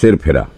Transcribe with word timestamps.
सिर 0.00 0.16
फिरा। 0.16 0.48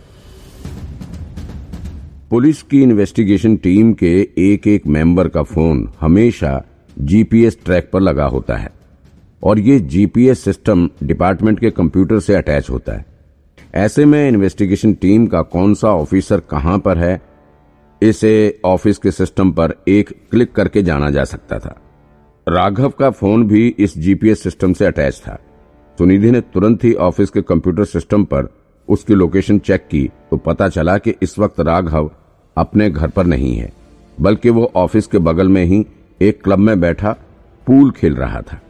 पुलिस 2.30 2.62
की 2.62 2.82
इन्वेस्टिगेशन 2.82 3.56
टीम 3.56 3.92
के 3.92 4.10
एक 4.38 4.66
एक 4.66 4.86
मेंबर 4.86 5.28
का 5.28 5.42
फ़ोन 5.42 5.88
हमेशा 6.00 6.62
जीपीएस 6.98 7.58
ट्रैक 7.64 7.90
पर 7.92 8.00
लगा 8.00 8.24
होता 8.24 8.56
है 8.56 8.70
और 9.42 9.58
ये 9.58 9.78
जीपीएस 9.80 10.44
सिस्टम 10.44 10.88
डिपार्टमेंट 11.02 11.60
के 11.60 11.70
कंप्यूटर 11.70 12.20
से 12.20 12.34
अटैच 12.34 12.70
होता 12.70 12.92
है। 12.92 13.04
ऐसे 13.74 14.04
में 14.04 14.28
इन्वेस्टिगेशन 14.28 14.94
टीम 14.94 15.26
का 15.26 15.42
कौन 15.42 15.74
सा 15.74 15.88
ऑफिसर 15.88 16.40
कहाँ 16.40 16.78
पर 16.78 16.98
है, 16.98 17.20
इसे 18.02 18.60
ऑफ़िस 18.64 18.98
के 18.98 19.10
सिस्टम 19.10 19.52
पर 19.52 19.74
एक 19.88 20.10
क्लिक 20.30 20.52
करके 20.52 20.82
जाना 20.82 21.10
जा 21.10 21.24
सकता 21.24 21.58
था। 21.58 21.80
राघव 22.46 22.90
का 22.90 23.10
फ़ोन 23.10 23.48
भी 23.48 23.68
इस 23.68 23.98
जीपीएस 23.98 24.42
सिस्टम 24.42 24.72
से 24.72 24.86
अटैच 24.86 25.22
था। 25.26 25.38
सुनिधि 25.98 26.30
ने 26.30 26.40
तुरंत 26.40 26.84
ही 26.84 26.94
ऑफ़िस 26.94 27.30
के 27.30 27.42
कंप्यूटर 27.42 27.84
सिस्टम 27.84 28.24
पर 28.24 28.54
उसकी 28.88 29.14
लोकेशन 29.14 29.58
चेक 29.58 29.86
की 29.90 30.10
तो 30.30 30.36
पता 30.36 30.68
चला 30.68 30.96
कि 30.98 31.14
इस 31.22 31.38
वक्त 31.38 31.60
राघव 31.60 32.10
अपने 32.56 32.90
घर 32.90 33.08
पर 33.08 33.26
नहीं 33.26 33.54
है, 33.56 33.72
बल्कि 34.20 34.50
वो 34.50 34.70
ऑफ़िस 34.76 35.06
के 35.06 35.18
बगल 35.18 35.48
में 35.48 35.64
ही 35.64 35.84
एक 36.20 36.42
क्लब 36.44 36.58
में 36.58 36.80
बैठा 36.80 37.16
पूल 37.66 37.90
खेल 37.90 38.14
रहा 38.14 38.40
था। 38.42 38.60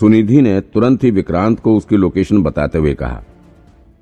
सुनिधि 0.00 0.40
ने 0.40 0.60
तुरंत 0.60 1.04
ही 1.04 1.10
विक्रांत 1.10 1.60
को 1.60 1.76
उसकी 1.76 1.96
लोकेशन 1.96 2.42
बताते 2.42 2.78
हुए 2.78 2.94
कहा, 2.94 3.22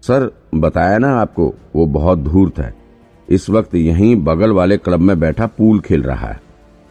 सर, 0.02 0.30
बताया 0.54 0.98
ना 0.98 1.10
आपको, 1.20 1.54
वो 1.76 1.86
बहुत 1.86 2.18
धूर्त 2.18 2.58
है। 2.58 2.74
इस 3.28 3.48
वक्त 3.50 3.74
यहीं 3.74 4.14
बगल 4.16 4.52
वाले 4.52 4.76
क्लब 4.76 5.00
में 5.00 5.18
बैठा 5.20 5.46
पूल 5.46 5.80
खेल 5.80 6.02
रहा 6.02 6.28
है। 6.28 6.40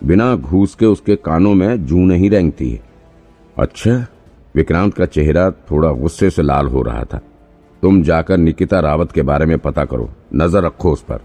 बिना 0.03 0.35
घूस 0.35 0.75
के 0.75 0.85
उसके 0.85 1.15
कानों 1.15 1.53
में 1.53 1.85
जू 1.85 1.97
नहीं 1.97 2.29
रेंगती 2.29 2.69
है। 2.71 2.79
अच्छा? 3.57 4.05
विक्रांत 4.55 4.93
का 4.93 5.05
चेहरा 5.05 5.49
थोड़ा 5.71 5.91
गुस्से 5.91 6.29
से 6.29 6.41
लाल 6.41 6.67
हो 6.67 6.81
रहा 6.81 7.03
था। 7.03 7.19
तुम 7.81 8.01
जाकर 8.03 8.37
निकिता 8.37 8.79
रावत 8.79 9.11
के 9.11 9.21
बारे 9.21 9.45
में 9.45 9.57
पता 9.59 9.85
करो, 9.85 10.09
नज़र 10.35 10.63
रखो 10.63 10.91
उस 10.91 11.01
पर। 11.01 11.19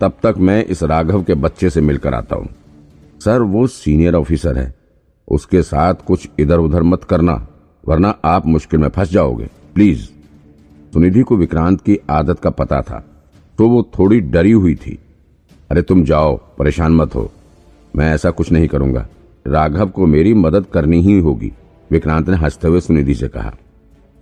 तब 0.00 0.12
तक 0.22 0.34
मैं 0.38 0.64
इस 0.64 0.82
राघव 0.82 1.22
के 1.22 1.34
बच्चे 1.34 1.70
से 1.70 1.80
मिलकर 1.80 2.14
आता 2.14 2.36
हूँ। 2.36 2.48
सर, 3.20 3.40
वो 3.40 3.66
सीनियर 3.66 4.14
ऑफिसर 4.14 4.56
है। 4.58 4.74
उसके 5.28 5.62
साथ 5.62 5.94
कुछ 6.06 6.28
इधर 6.38 6.58
उधर 6.58 6.82
मत 6.82 7.04
करना, 7.04 7.46
वरना 7.84 8.14
आप 8.24 8.46
मुश्किल 8.46 8.80
में 8.80 8.88
फंस 8.88 9.10
जाओगे। 9.10 9.48
प्लीज़। 9.74 10.02
सुनिधि 10.92 11.22
को 11.22 11.36
विक्रांत 11.36 11.80
की 11.80 11.98
आदत 12.10 12.38
का 12.38 12.50
पता 12.50 12.80
था 12.82 13.04
तो 13.58 13.68
वो 13.68 13.82
थोड़ी 13.98 14.20
डरी 14.20 14.52
हुई 14.52 14.74
थी। 14.76 14.98
अरे 15.70 15.82
तुम 15.82 16.04
जाओ, 16.04 16.36
परेशान 16.58 16.92
मत 16.92 17.14
हो। 17.14 17.30
मैं 17.94 18.12
ऐसा 18.14 18.30
कुछ 18.30 18.50
नहीं 18.52 18.68
करूँगा। 18.68 19.06
राघव 19.46 19.88
को 19.88 20.06
मेरी 20.06 20.34
मदद 20.34 20.66
करनी 20.66 21.00
ही 21.00 21.18
होगी, 21.18 21.52
विक्रांत 21.90 22.28
ने 22.28 22.36
हँसते 22.36 22.68
हुए 22.68 22.80
सुनिधि 22.80 23.14
से 23.14 23.28
कहा। 23.28 23.54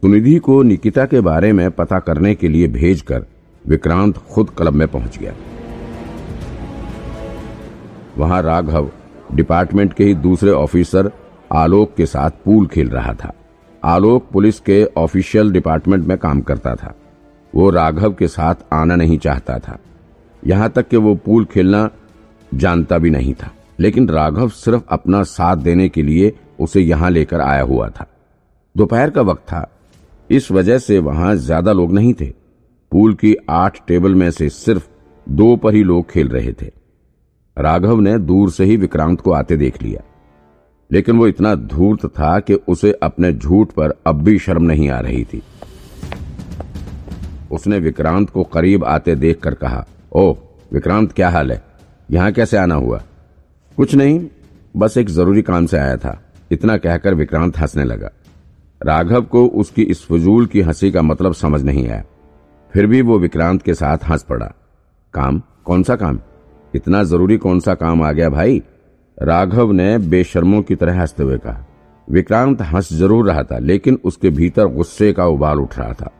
सुनिधि 0.05 0.39
को 0.39 0.63
निकिता 0.63 1.07
के 1.07 1.21
बारे 1.21 1.53
में 1.53 1.71
पता 1.71 1.99
करने 1.99 2.35
के 2.35 2.49
लिए 2.49 2.69
भेजकर 2.69 3.25
विक्रांत 3.67 4.17
खुद 4.17 4.51
क्लब 4.51 4.73
में 4.73 4.89
पहुँच 4.89 5.19
गया। 5.19 5.35
वहाँ 8.19 8.43
राघव 8.43 8.91
डिपार्टमेंट 9.35 9.93
के 9.93 10.05
ही 10.05 10.15
दूसरे 10.15 10.51
ऑफिसर 10.51 11.13
आलोक 11.53 11.95
के 11.97 12.07
साथ 12.07 12.31
पूल 12.31 12.67
खेल 12.67 12.89
रहा 12.89 13.15
था। 13.15 13.33
आलोक 13.85 14.29
पुलिस 14.33 14.61
के 14.61 14.85
ऑफिशियल 14.97 15.53
डिपार्टमेंट 15.53 16.07
में 16.07 16.19
काम 16.19 16.41
करता 16.41 16.75
था। 16.75 16.95
वो 17.55 17.71
राघव 17.71 18.13
के 18.13 18.29
साथ 18.29 18.55
आना 18.73 18.97
नहीं 18.97 19.19
चाहता 19.19 19.59
था। 19.59 19.79
यहाँ 20.47 20.71
तक 20.71 20.89
कि 20.89 20.97
वो 20.97 21.15
पूल 21.15 21.45
खेलना 21.45 21.91
जानता 22.55 22.99
भी 22.99 23.11
नहीं 23.11 23.35
था। 23.35 23.51
लेकिन 23.81 24.09
राघव 24.09 24.49
सिर्फ़ 24.49 24.83
अपना 24.89 25.23
साथ 25.23 25.57
देने 25.57 25.89
के 25.89 26.03
लिए 26.03 26.39
उसे 26.61 26.81
यहाँ 26.81 27.11
लेकर 27.11 27.41
आया 27.41 27.63
हुआ 27.63 27.89
था। 27.89 28.07
दोपहर 28.77 29.11
का 29.11 29.23
वक्त 29.23 29.43
था। 29.43 29.79
इस 30.33 30.51
वजह 30.51 30.79
से 30.79 30.99
वहाँ 30.99 31.35
ज़्यादा 31.37 31.73
लोग 31.73 31.93
नहीं 31.93 32.13
थे। 32.15 32.27
पूल 32.93 33.15
की 33.15 33.35
आठ 33.51 33.79
टेबल 33.89 34.15
में 34.15 34.31
से 34.31 34.49
सिर्फ़ 34.49 34.87
दो 35.27 35.57
पर 35.57 35.75
ही 35.75 35.83
लोग 35.85 36.11
खेल 36.11 36.29
रहे 36.29 36.53
थे। 36.53 36.71
राघव 37.57 38.01
ने 38.01 38.19
दूर 38.19 38.51
से 38.51 38.65
ही 38.65 38.77
विक्रांत 38.77 39.21
को 39.21 39.33
आते 39.33 39.57
देख 39.57 39.83
लिया। 39.83 40.03
लेकिन 40.91 41.17
वो 41.17 41.27
इतना 41.27 41.55
धूर्त 41.55 42.07
था 42.07 42.39
कि 42.41 42.55
उसे 42.55 42.93
अपने 42.93 43.33
झूठ 43.33 43.73
पर 43.73 43.95
अब 44.07 44.23
भी 44.23 44.39
शर्म 44.39 44.63
नहीं 44.63 44.89
आ 44.91 45.01
रही 45.01 45.25
थी। 45.25 45.43
उसने 47.53 47.79
विक्रांत 47.79 48.31
को 48.31 48.45
करीब 48.45 48.85
आते 48.85 49.15
देखकर 49.15 49.55
कहा 49.55 49.85
ओ 50.13 50.33
विक्रांत, 50.73 51.13
क्या 51.13 51.31
हाल 51.31 51.53
है? 51.53 51.63
यहाँ 52.11 52.33
कैसे 52.33 52.57
आना 52.57 52.75
हुआ? 52.75 53.03
कुछ 53.77 53.95
नहीं, 53.95 54.27
बस 54.77 54.97
एक 54.97 55.09
ज़रूरी 55.09 55.43
काम 55.43 55.67
से 55.67 55.79
आया 55.79 55.97
था। 55.97 56.21
इतना 56.53 56.77
कहकर 56.77 57.15
विक्रांत 57.15 57.59
हंसने 57.59 57.85
लगा। 57.85 58.11
राघव 58.83 59.23
को 59.23 59.47
उसकी 59.47 59.83
इस 59.83 60.05
फजूल 60.07 60.47
की 60.47 60.61
हँसी 60.61 60.91
का 60.91 61.03
मतलब 61.03 61.33
समझ 61.35 61.63
नहीं 61.63 61.87
आया। 61.89 62.03
फिर 62.73 62.87
भी 62.87 63.01
वो 63.03 63.19
विक्रांत 63.19 63.63
के 63.63 63.75
साथ 63.75 64.09
हंस 64.09 64.23
पड़ा। 64.23 64.47
काम? 65.15 65.43
कौन 65.65 65.83
सा 65.83 65.97
काम? 65.97 66.19
इतना 66.75 67.03
ज़रूरी 67.05 67.37
कौन 67.37 67.61
सा 67.61 67.75
काम 67.75 68.03
आ 68.03 68.13
गया 68.13 68.29
भाई? 68.31 68.63
राघव 69.19 69.73
ने 69.73 69.97
बेशर्मों 70.01 70.63
की 70.63 70.75
तरह 70.75 71.01
हँसते 71.01 71.23
हुए 71.23 71.39
कहा। 71.39 71.65
विक्रांत 72.09 72.63
हंस 72.63 72.93
ज़रूर 72.93 73.27
रहा 73.27 73.43
था, 73.43 73.59
लेकिन 73.59 73.99
उसके 74.05 74.31
भीतर 74.31 74.67
गुस्से 74.67 75.13
का 75.13 75.27
उबाल 75.27 75.61
उठ 75.61 75.79
रहा 75.79 75.93
था। 75.93 76.11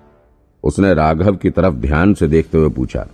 उसने 0.65 0.93
राघव 0.95 1.37
की 1.37 1.51
तरफ़ 1.51 1.75
ध्यान 1.77 2.15
से 2.15 2.29
देखते 2.29 2.59
हुए 2.59 2.69
पूछा, 2.69 3.07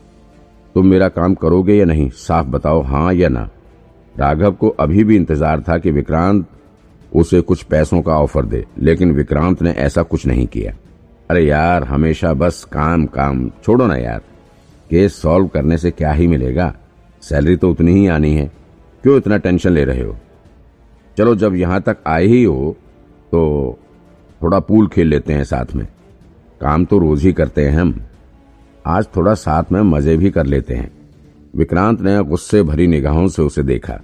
तुम 0.74 0.86
मेरा 0.86 1.08
काम 1.08 1.34
करोगे 1.34 1.74
या 1.74 1.84
नहीं? 1.84 2.08
साफ़ 2.10 2.46
बताओ 2.46 2.82
हाँ 2.82 3.12
या 3.14 3.28
ना? 3.28 3.48
राघव 4.14 4.52
को 4.52 4.68
अभी 4.70 5.04
भी 5.04 5.16
इंतज़ार 5.16 5.60
था 5.60 5.78
कि 5.78 5.90
विक्रांत 5.90 6.46
उसे 7.14 7.40
कुछ 7.40 7.62
पैसों 7.62 8.02
का 8.02 8.12
ऑफ़र 8.12 8.44
दे, 8.46 8.64
लेकिन 8.78 9.12
विक्रांत 9.12 9.62
ने 9.62 9.70
ऐसा 9.70 10.02
कुछ 10.02 10.26
नहीं 10.26 10.46
किया। 10.46 10.72
अरे 11.30 11.44
यार, 11.46 11.84
हमेशा 11.84 12.32
बस 12.34 12.64
काम 12.64 13.06
काम। 13.06 13.50
छोड़ो 13.64 13.86
ना 13.86 13.96
यार। 13.96 14.22
केस 14.90 15.20
सॉल्व 15.22 15.46
करने 15.46 15.78
से 15.78 15.90
क्या 15.90 16.12
ही 16.12 16.26
मिलेगा? 16.26 16.74
सैलरी 17.22 17.56
तो 17.56 17.70
उतनी 17.70 17.92
ही 17.92 18.06
आनी 18.06 18.34
है। 18.34 18.50
क्यों 19.02 19.16
इतना 19.16 19.36
टेंशन 19.36 19.70
ले 19.70 19.84
रहे 19.84 20.02
हो? 20.02 20.16
चलो, 21.18 21.34
जब 21.34 21.54
यहाँ 21.54 21.80
तक 21.82 21.96
आए 22.06 22.24
ही 22.24 22.42
हो 22.44 22.76
तो 23.32 23.78
थोड़ा 24.42 24.58
पूल 24.60 24.86
खेल 24.88 25.06
लेते 25.06 25.32
हैं 25.32 25.44
साथ 25.44 25.74
में। 25.74 25.86
काम 26.60 26.84
तो 26.84 26.98
रोज 26.98 27.22
ही 27.22 27.32
करते 27.32 27.64
हैं 27.64 27.78
हम। 27.78 28.00
आज 28.86 29.06
थोड़ा 29.16 29.34
साथ 29.34 29.72
में 29.72 29.80
मज़े 29.80 30.16
भी 30.16 30.30
कर 30.30 30.46
लेते 30.46 30.74
हैं। 30.74 30.90
विक्रांत 31.56 32.00
ने 32.00 32.22
गुस्से 32.22 32.62
भरी 32.62 32.86
निगाहों 32.86 33.28
से 33.28 33.42
उसे 33.42 33.62
देखा। 33.62 34.00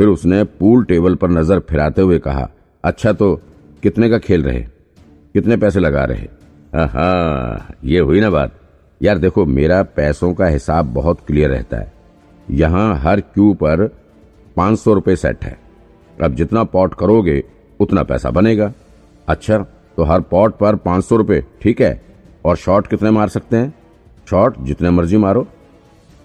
फिर 0.00 0.08
उसने 0.08 0.42
पूल 0.58 0.84
टेबल 0.84 1.14
पर 1.14 1.30
नज़र 1.30 1.58
फिराते 1.60 2.02
हुए 2.02 2.18
कहा 2.18 2.48
अच्छा 2.84 3.12
तो 3.12 3.34
कितने 3.82 4.08
का 4.10 4.18
खेल 4.18 4.42
रहे? 4.42 4.60
कितने 5.34 5.56
पैसे 5.56 5.80
लगा 5.80 6.04
रहे? 6.04 6.26
हाँ 6.74 7.74
ये 7.84 7.98
हुई 8.00 8.20
ना 8.20 8.30
बात। 8.30 8.52
यार 9.00 9.18
देखो, 9.18 9.44
मेरा 9.46 9.82
पैसों 9.82 10.32
का 10.34 10.46
हिसाब 10.46 10.92
बहुत 10.94 11.20
क्लियर 11.26 11.50
रहता 11.50 11.76
है। 11.76 11.92
यहाँ 12.48 12.94
हर 12.98 13.20
क्यू 13.20 13.52
पर 13.54 13.86
पाँच 14.56 14.78
सौ 14.78 14.94
रुपये 14.94 15.16
सेट 15.16 15.44
है। 15.44 15.56
अब 16.18 16.34
जितना 16.34 16.64
पॉट 16.64 16.94
करोगे, 16.94 17.42
उतना 17.80 18.02
पैसा 18.02 18.30
बनेगा। 18.30 18.72
अच्छा 19.28 19.58
तो 19.96 20.04
हर 20.04 20.20
पॉट 20.22 20.58
पर 20.58 20.76
पाँच 20.78 21.04
सौ 21.04 21.16
रुपये 21.16 21.44
ठीक 21.62 21.80
है? 21.82 22.00
और 22.44 22.56
शॉट 22.56 22.86
कितने 22.86 23.10
मार 23.10 23.28
सकते 23.28 23.56
हैं? 23.56 23.72
शॉट 24.30 24.60
जितने 24.60 24.90
मर्ज़ी 24.90 25.16
मारो। 25.18 25.46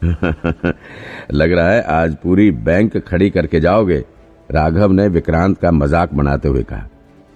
लग 1.33 1.51
रहा 1.51 1.69
है 1.69 1.81
आज 1.81 2.15
पूरी 2.15 2.51
बैंक 2.51 2.97
खड़ी 2.97 3.29
करके 3.29 3.59
जाओगे, 3.59 4.05
राघव 4.51 4.91
ने 4.91 5.07
विक्रांत 5.07 5.57
का 5.57 5.71
मज़ाक 5.71 6.13
बनाते 6.13 6.47
हुए 6.47 6.63
कहा। 6.63 6.89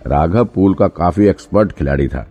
राघव 0.07 0.45
पूल 0.45 0.73
का 0.73 0.87
काफ़ी 0.87 1.27
एक्सपर्ट 1.27 1.71
खिलाड़ी 1.71 2.07
था। 2.07 2.27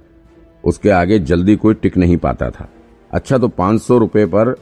उसके 0.65 0.91
आगे 0.91 1.19
जल्दी 1.19 1.57
कोई 1.57 1.75
टिक 1.75 1.97
नहीं 1.97 2.17
पाता 2.17 2.51
था। 2.51 2.69
अच्छा 3.13 3.39
तो 3.39 3.49
पाँच 3.49 3.83
सौ 3.83 3.99
रुपए 3.99 4.27
पर 4.27 4.55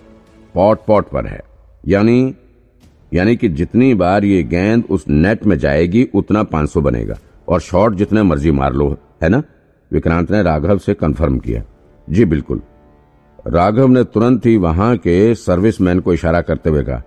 पॉट 0.54 0.78
पॉट 0.86 1.08
पर 1.08 1.26
है। 1.26 1.40
यानी 1.88 2.34
यानी 3.14 3.36
कि 3.36 3.48
जितनी 3.48 3.94
बार 3.94 4.24
ये 4.24 4.42
गेंद 4.42 4.84
उस 4.90 5.08
नेट 5.08 5.46
में 5.46 5.58
जाएगी, 5.58 6.08
उतना 6.14 6.42
पाँच 6.42 6.70
सौ 6.70 6.80
बनेगा। 6.80 7.14
और 7.48 7.60
शॉट 7.60 7.94
जितने 7.94 8.22
मर्ज़ी 8.22 8.50
मार 8.50 8.72
लो, 8.72 8.96
है 9.22 9.28
ना? 9.28 9.42
विक्रांत 9.92 10.30
ने 10.30 10.42
राघव 10.42 10.78
से 10.78 10.94
कंफर्म 10.94 11.38
किया। 11.38 11.62
जी, 12.10 12.24
बिल्कुल। 12.24 12.62
राघव 13.46 13.86
ने 13.86 14.02
तुरंत 14.04 14.46
ही 14.46 14.56
वहाँ 14.56 14.96
के 14.96 15.34
सर्विसमैन 15.34 16.00
को 16.00 16.12
इशारा 16.12 16.40
करते 16.40 16.70
हुए 16.70 16.82
कहा, 16.84 17.02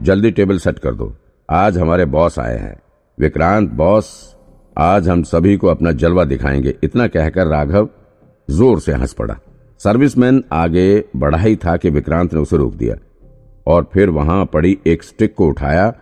जल्दी 0.00 0.30
टेबल 0.30 0.58
सेट 0.58 0.78
कर 0.78 0.94
दो, 0.94 1.12
आज 1.48 1.78
हमारे 1.78 2.04
बॉस 2.06 2.38
आए 2.38 2.58
हैं। 2.58 2.76
विक्रांत 3.18 3.70
बॉस, 3.70 4.36
आज 4.76 5.08
हम 5.08 5.22
सभी 5.22 5.56
को 5.56 5.66
अपना 5.66 5.92
जलवा 5.92 6.24
दिखाएँगे। 6.24 6.74
इतना 6.84 7.06
कहकर 7.06 7.46
राघव 7.46 7.88
ज़ोर 8.48 8.80
से 8.80 8.92
हंस 8.92 9.12
पड़ा। 9.12 9.36
सर्विसमैन 9.80 10.42
आगे 10.52 11.04
बढ़ा 11.16 11.38
ही 11.38 11.56
था 11.56 11.76
कि 11.76 11.90
विक्रांत 11.90 12.34
ने 12.34 12.40
उसे 12.40 12.56
रोक 12.56 12.74
दिया, 12.74 12.96
और 13.66 13.90
फिर 13.94 14.10
वहाँ 14.10 14.44
पड़ी 14.44 14.78
एक 14.86 15.02
स्टिक 15.02 15.34
को 15.34 15.48
उठाया 15.48 15.92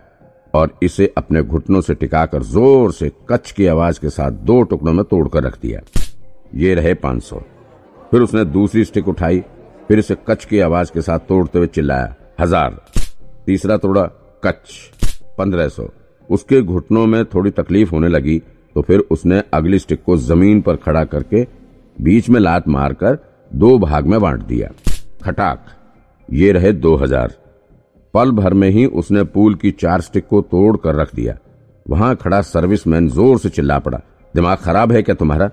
और 0.53 0.77
इसे 0.83 1.13
अपने 1.17 1.43
घुटनों 1.43 1.81
से 1.81 1.93
टिकाकर 1.93 2.43
ज़ोर 2.45 2.91
से 2.93 3.11
कच 3.29 3.51
की 3.51 3.65
आवाज़ 3.67 3.99
के 3.99 4.09
साथ 4.09 4.31
दो 4.31 4.61
टुकड़ों 4.63 4.93
में 4.93 5.05
तोड़कर 5.05 5.43
रख 5.43 5.61
दिया। 5.61 5.81
ये 6.55 6.73
रहे 6.73 6.93
पाँच 6.93 7.23
सौ। 7.23 7.41
फिर 8.11 8.21
उसने 8.21 8.45
दूसरी 8.45 8.83
स्टिक 8.83 9.07
उठाई 9.07 9.43
फिर 9.89 9.99
इसे 9.99 10.15
कच 10.27 10.43
की 10.45 10.59
आवाज़ 10.61 10.91
के 10.91 11.01
साथ 11.01 11.19
तोड़ते 11.19 11.57
हुए 11.59 11.67
चिल्लाया, 11.69 12.15
हज़ार। 12.39 12.79
तीसरा 13.45 13.77
तोड़ा 13.77 14.03
कच 14.43 14.73
पंद्रह 15.37 15.67
सौ। 15.69 15.87
उसके 16.29 16.61
घुटनों 16.63 17.05
में 17.07 17.23
थोड़ी 17.25 17.51
तकलीफ़ 17.51 17.91
होने 17.91 18.07
लगी 18.07 18.37
तो 18.75 18.81
फिर 18.81 18.99
उसने 19.11 19.41
अगली 19.53 19.79
स्टिक 19.79 20.03
को 20.03 20.17
ज़मीन 20.19 20.61
पर 20.61 20.75
खड़ा 20.77 21.03
करके 21.05 21.43
बीच 21.97 22.29
में 22.29 22.39
लात 22.39 22.67
मारकर 22.69 23.17
दो 23.51 23.77
भाग 23.79 24.05
में 24.05 24.19
बांट 24.21 24.43
दिया। 24.43 24.69
खटाक। 25.23 25.65
ये 26.29 26.51
रहे 26.51 26.71
दो 26.73 26.95
हज़ार। 26.97 27.33
पल 28.13 28.31
भर 28.33 28.53
में 28.53 28.69
ही 28.69 28.85
उसने 28.85 29.23
पूल 29.25 29.55
की 29.55 29.71
चार 29.73 30.01
स्टिक 30.01 30.27
को 30.27 30.41
तोड़ 30.43 30.77
कर 30.77 30.95
रख 30.95 31.15
दिया। 31.15 31.37
वहाँ 31.85 32.15
खड़ा 32.17 32.41
सर्विसमैन 32.43 33.09
ज़ोर 33.09 33.39
से 33.39 33.49
चिल्ला 33.49 33.79
पड़ा, 33.79 33.99
दिमाग 34.33 34.57
खराब 34.59 34.91
है 34.91 35.01
क्या 35.03 35.15
तुम्हारा? 35.15 35.49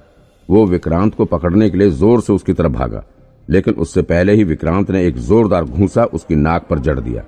वो 0.49 0.65
विक्रांत 0.67 1.15
को 1.15 1.25
पकड़ने 1.27 1.71
के 1.71 1.79
लिए 1.79 1.91
ज़ोर 1.93 2.21
से 2.21 2.33
उसकी 2.33 2.53
तरफ़ 2.53 2.73
भागा। 2.73 3.05
लेकिन 3.51 3.75
उससे 3.75 4.03
पहले 4.03 4.33
ही 4.33 4.45
विक्रांत 4.45 4.91
ने 4.91 5.07
एक 5.07 5.17
जोरदार 5.19 5.65
घूसा 5.65 6.05
उसकी 6.05 6.35
नाक 6.35 6.67
पर 6.71 6.79
जड़ 6.79 7.01
दिया। 7.01 7.23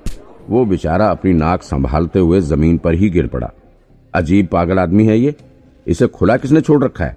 वो 0.51 0.65
बेचारा 0.65 1.07
अपनी 1.07 1.33
नाक 1.33 1.63
संभालते 1.63 2.19
हुए 2.19 2.41
ज़मीन 2.41 2.79
पर 2.79 2.95
ही 2.95 3.11
गिर 3.11 3.27
पड़ा। 3.27 3.51
अजीब 4.15 4.47
पागल 4.47 4.79
आदमी 4.79 5.05
है 5.05 5.19
ये। 5.19 5.35
इसे 5.87 6.07
खुला 6.07 6.37
किसने 6.37 6.61
छोड़ 6.61 6.85
रखा 6.85 7.05
है? 7.05 7.17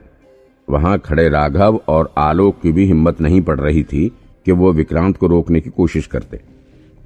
वहाँ 0.69 0.99
खड़े 0.99 1.29
राघव 1.29 1.81
और 1.87 2.13
आलोक 2.17 2.61
की 2.61 2.71
भी 2.71 2.85
हिम्मत 2.85 3.21
नहीं 3.21 3.41
पड़ 3.41 3.59
रही 3.59 3.83
थी 3.83 4.11
कि 4.45 4.51
वो 4.51 4.73
विक्रांत 4.73 5.17
को 5.17 5.27
रोकने 5.27 5.61
की 5.61 5.69
कोशिश 5.69 6.07
करते। 6.07 6.41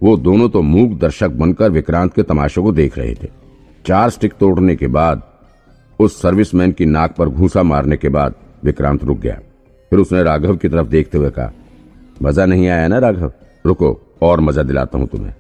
वो 0.03 0.18
दोनों 0.18 0.50
तो 0.50 0.62
मूक 0.62 1.00
दर्शक 1.00 1.30
बनकर 1.30 1.71
विक्रांत 1.71 2.13
के 2.13 2.24
तमाशे 2.24 2.62
को 2.62 2.71
देख 2.71 2.98
रहे 2.98 3.13
थे। 3.13 3.27
चार 3.86 4.09
स्टिक 4.09 4.33
तोड़ने 4.33 4.75
के 4.75 4.88
बाद, 4.88 5.21
उस 6.00 6.21
सर्विसमैन 6.21 6.71
की 6.71 6.86
नाक 6.86 7.15
पर 7.15 7.30
घूसा 7.30 7.63
मारने 7.63 7.98
के 7.98 8.09
बाद 8.09 8.36
विक्रांत 8.63 9.03
रुक 9.03 9.19
गया। 9.19 9.39
फिर 9.89 10.00
उसने 10.00 10.24
राघव 10.24 10.57
की 10.57 10.69
तरफ़ 10.69 10.88
देखते 10.88 11.18
हुए 11.18 11.30
कहा 11.30 11.53
मज़ा 12.15 12.45
नहीं 12.45 12.67
आया 12.67 12.88
ना, 12.88 12.97
राघव? 13.00 13.31
रुको, 13.65 14.00
और 14.21 14.39
मज़ा 14.39 14.63
दिलाता 14.63 14.97
हूँ 14.97 15.07
तुम्हें। 15.07 15.33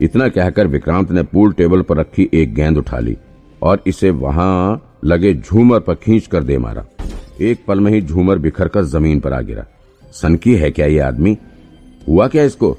इतना 0.00 0.28
कहकर 0.28 0.66
विक्रांत 0.66 1.10
ने 1.10 1.22
पूल 1.22 1.52
टेबल 1.52 1.82
पर 1.82 1.96
रखी 1.96 2.28
एक 2.34 2.54
गेंद 2.54 2.78
उठा 2.78 2.98
ली 2.98 3.16
और 3.62 3.82
इसे 3.86 4.10
वहाँ 4.10 4.98
लगे 5.04 5.34
झूमर 5.34 5.80
पर 5.80 5.94
खींच 5.94 6.26
कर 6.26 6.42
दे 6.42 6.58
मारा। 6.58 6.84
एक 7.40 7.64
पल 7.66 7.80
में 7.80 7.90
ही 7.92 8.00
झूमर 8.02 8.38
बिखर 8.38 8.68
कर 8.68 8.84
ज़मीन 8.84 9.20
पर 9.20 9.32
आ 9.32 9.40
गिरा। 9.40 9.64
सनकी 10.12 10.54
है 10.54 10.70
क्या 10.70 10.86
ये 10.86 10.98
आदमी? 10.98 11.36
हुआ 12.08 12.26
क्या 12.28 12.44
इसको? 12.44 12.76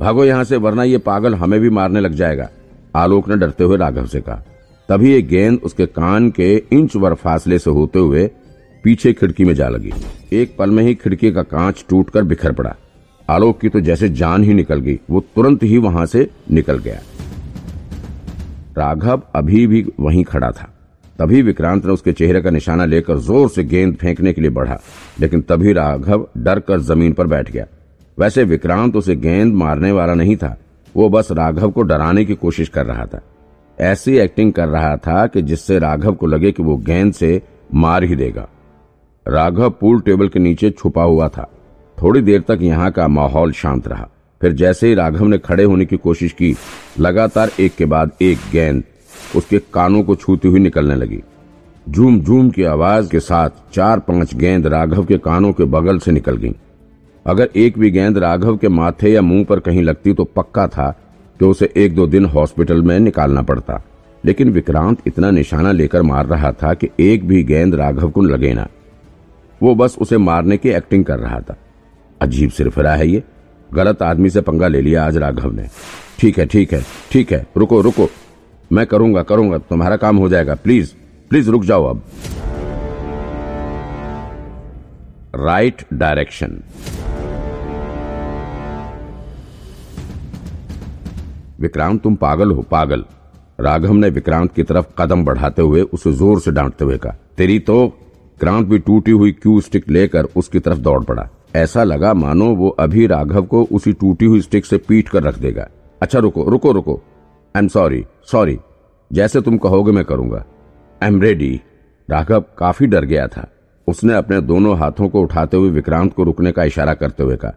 भागो 0.00 0.24
यहाँ 0.24 0.44
से, 0.44 0.56
वरना 0.56 0.82
ये 0.84 0.98
पागल 0.98 1.34
हमें 1.34 1.60
भी 1.60 1.70
मारने 1.70 2.00
लग 2.00 2.14
जाएगा, 2.14 2.48
आलोक 2.96 3.28
ने 3.28 3.36
डरते 3.36 3.64
हुए 3.64 3.76
राघव 3.76 4.06
से 4.06 4.20
कहा। 4.20 4.42
तभी 4.88 5.12
एक 5.12 5.28
गेंद 5.28 5.60
उसके 5.64 5.86
कान 5.86 6.30
के 6.30 6.54
इंच 6.72 6.96
वर 6.96 7.14
फासले 7.14 7.58
से 7.58 7.70
होते 7.70 7.98
हुए 7.98 8.30
पीछे 8.84 9.12
खिड़की 9.12 9.44
में 9.44 9.54
जा 9.54 9.68
लगी। 9.68 9.92
एक 10.32 10.56
पल 10.58 10.70
में 10.70 10.82
ही 10.82 10.94
खिड़की 10.94 11.30
का 11.32 11.42
कांच 11.42 11.84
टूटकर 11.88 12.22
बिखर 12.22 12.52
पड़ा। 12.52 12.74
आलोक 13.28 13.60
की 13.60 13.68
तो 13.68 13.80
जैसे 13.80 14.08
जान 14.08 14.44
ही 14.44 14.54
निकल 14.54 14.80
गई, 14.80 14.98
वो 15.10 15.20
तुरंत 15.36 15.62
ही 15.62 15.78
वहाँ 15.78 16.06
से 16.06 16.28
निकल 16.50 16.78
गया। 16.78 17.00
राघव 18.78 19.22
अभी 19.34 19.66
भी 19.66 19.84
वहीं 20.00 20.24
खड़ा 20.24 20.50
था। 20.50 20.70
तभी 21.18 21.42
विक्रांत 21.42 21.84
ने 21.86 21.92
उसके 21.92 22.12
चेहरे 22.12 22.40
का 22.42 22.50
निशाना 22.50 22.84
लेकर 22.84 23.18
ज़ोर 23.18 23.48
से 23.48 23.64
गेंद 23.64 23.94
फेंकने 23.96 24.32
के 24.32 24.40
लिए 24.40 24.50
बढ़ा, 24.50 24.78
लेकिन 25.20 25.42
तभी 25.42 25.72
राघव 25.72 26.26
डर 26.38 26.60
कर 26.60 26.80
ज़मीन 26.80 27.12
पर 27.12 27.26
बैठ 27.26 27.50
गया। 27.50 27.66
वैसे 28.18 28.44
विक्रांत 28.44 28.96
उसे 28.96 29.16
गेंद 29.16 29.54
मारने 29.54 29.92
वाला 29.92 30.14
नहीं 30.14 30.36
था, 30.36 30.56
वो 30.94 31.08
बस 31.08 31.28
राघव 31.32 31.70
को 31.70 31.82
डराने 31.82 32.24
की 32.24 32.34
कोशिश 32.34 32.68
कर 32.68 32.86
रहा 32.86 33.06
था। 33.06 33.20
ऐसी 33.78 34.16
एक्टिंग 34.16 34.52
कर 34.52 34.68
रहा 34.68 34.96
था 34.96 35.26
कि 35.26 35.42
जिससे 35.42 35.78
राघव 35.78 36.14
को 36.14 36.26
लगे 36.26 36.52
कि 36.52 36.62
वो 36.62 36.76
गेंद 36.76 37.12
से 37.12 37.40
मार 37.74 38.04
ही 38.04 38.16
देगा। 38.16 38.48
राघव 39.28 39.70
पूल 39.70 40.00
टेबल 40.00 40.28
के 40.28 40.38
नीचे 40.38 40.70
छुपा 40.70 41.02
हुआ 41.02 41.28
था। 41.28 41.50
थोड़ी 42.02 42.20
देर 42.20 42.40
तक 42.40 42.58
यहाँ 42.60 42.90
का 42.90 43.08
माहौल 43.08 43.52
शांत 43.52 43.88
रहा। 43.88 44.08
फिर 44.40 44.52
जैसे 44.52 44.88
ही 44.88 44.94
राघव 44.94 45.26
ने 45.26 45.38
खड़े 45.38 45.64
होने 45.64 45.84
की 45.84 45.96
कोशिश 45.96 46.32
की, 46.32 46.56
लगातार 47.00 47.50
एक 47.60 47.74
के 47.76 47.84
बाद 47.84 48.10
एक 48.22 48.38
गेंद 48.52 48.82
उसके 49.36 49.58
कानों 49.58 50.02
को 50.02 50.14
छूती 50.14 50.48
हुई 50.48 50.60
निकलने 50.60 50.94
लगी। 50.94 51.22
झूम 51.90 52.20
झूम 52.20 52.50
की 52.50 52.62
आवाज़ 52.62 53.10
के 53.10 53.20
साथ 53.20 53.50
चार 53.72 53.98
पाँच 53.98 54.34
गेंद 54.34 54.66
राघव 54.66 55.04
के 55.04 55.18
कानों 55.18 55.52
के 55.52 55.64
बगल 55.64 55.98
से 55.98 56.12
निकल 56.12 56.36
गईं। 56.36 56.52
अगर 57.26 57.48
एक 57.56 57.78
भी 57.78 57.90
गेंद 57.90 58.18
राघव 58.18 58.56
के 58.56 58.68
माथे 58.68 59.12
या 59.12 59.22
मुँह 59.22 59.44
पर 59.44 59.60
कहीं 59.60 59.82
लगती 59.82 60.14
तो 60.14 60.24
पक्का 60.24 60.68
था 60.68 60.90
कि 61.38 61.44
उसे 61.44 61.72
एक 61.76 61.94
दो 61.94 62.06
दिन 62.06 62.24
हॉस्पिटल 62.24 62.82
में 62.82 62.98
निकालना 63.00 63.42
पड़ता। 63.42 63.82
लेकिन 64.24 64.50
विक्रांत 64.50 64.98
इतना 65.06 65.30
निशाना 65.30 65.72
लेकर 65.72 66.02
मार 66.02 66.26
रहा 66.26 66.52
था 66.52 66.74
कि 66.74 66.88
एक 67.00 67.28
भी 67.28 67.42
गेंद 67.44 67.74
राघव 67.74 68.10
को 68.10 68.22
लगे 68.22 68.52
ना। 68.54 68.68
वो 69.62 69.74
बस 69.74 69.96
उसे 70.00 70.18
मारने 70.18 70.56
की 70.56 70.68
एक्टिंग 70.68 71.04
कर 71.04 71.18
रहा 71.18 71.40
था। 71.40 71.56
अजीब 72.20 72.50
सिरफिरा 72.50 72.94
है 72.94 73.08
ये। 73.08 73.22
गलत 73.70 74.02
आदमी 74.02 74.30
से 74.30 74.40
पंगा 74.40 74.68
ले 74.68 74.80
लिया 74.80 75.06
आज 75.06 75.16
राघव 75.16 75.52
ने। 75.52 75.68
ठीक 76.18 76.38
है 76.38 76.46
ठीक 76.46 76.72
है 76.72 76.82
ठीक 77.12 77.32
है। 77.32 77.46
रुको 77.56 77.80
रुको। 77.80 78.08
मैं 78.70 78.86
करूँगा 78.86 79.22
करूँगा। 79.22 79.58
तुम्हारा 79.60 79.96
काम 79.96 80.16
हो 80.16 80.28
जाएगा। 80.28 80.54
प्लीज़ 80.54 80.92
प्लीज़ 81.30 81.50
रुक 81.50 81.64
जाओ 81.64 81.84
अब। 81.84 82.02
राइट 85.36 85.82
डायरेक्शन 85.92 86.60
विक्रांत, 91.60 92.02
तुम 92.02 92.14
पागल 92.14 92.50
हो, 92.50 92.62
पागल। 92.62 93.04
राघव 93.60 93.92
ने 93.92 94.08
विक्रांत 94.10 94.52
की 94.54 94.62
तरफ़ 94.62 94.86
कदम 94.98 95.24
बढ़ाते 95.24 95.62
हुए 95.62 95.80
उसे 95.82 96.12
ज़ोर 96.12 96.40
से 96.40 96.50
डांटते 96.50 96.84
हुए 96.84 96.96
कहा, 96.98 97.16
तेरी 97.36 97.58
तो 97.58 97.76
क्रांत 98.40 98.66
भी 98.66 98.78
टूटी 98.78 99.10
हुई 99.10 99.32
क्यू 99.32 99.60
स्टिक 99.60 99.88
लेकर 99.88 100.24
उसकी 100.36 100.58
तरफ़ 100.58 100.78
दौड़ 100.78 101.02
पड़ा। 101.04 101.28
ऐसा 101.56 101.82
लगा, 101.84 102.14
मानो 102.14 102.54
वो 102.54 102.68
अभी 102.68 103.06
राघव 103.06 103.42
को 103.42 103.62
उसी 103.72 103.92
टूटी 103.92 104.24
हुई 104.24 104.40
स्टिक 104.40 104.66
से 104.66 104.78
पीट 104.78 105.08
कर 105.08 105.22
रख 105.22 105.38
देगा। 105.38 105.68
अच्छा 106.02 106.18
रुको 106.18 106.44
रुको 106.44 106.72
रुको। 106.72 106.94
आई 107.54 107.62
एम 107.62 107.68
सॉरी 107.68 108.04
सॉरी 108.32 108.58
जैसे 109.12 109.40
तुम 109.40 109.58
कहोगे 109.58 109.92
मैं 109.92 110.04
करूँगा। 110.04 110.44
आई 111.02 111.08
एम 111.08 111.20
रेडी 111.22 111.60
राघव 112.08 112.44
काफ़ी 112.58 112.86
डर 112.86 113.04
गया 113.04 113.26
था। 113.26 113.46
उसने 113.88 114.14
अपने 114.14 114.40
दोनों 114.40 114.76
हाथों 114.78 115.08
को 115.08 115.20
उठाते 115.20 115.56
हुए 115.56 115.70
विक्रांत 115.70 116.12
को 116.14 116.24
रुकने 116.24 116.52
का 116.52 116.64
इशारा 116.64 116.94
करते 116.94 117.22
हुए 117.22 117.36
कहा, 117.36 117.52